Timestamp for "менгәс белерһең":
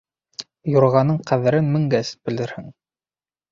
1.77-2.75